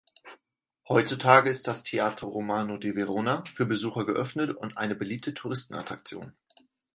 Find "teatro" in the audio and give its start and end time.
1.83-2.29